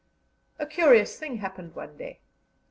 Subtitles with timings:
[0.57, 2.21] A curious thing happened one day.